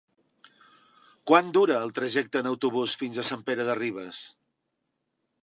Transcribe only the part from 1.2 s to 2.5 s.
Quant dura el trajecte en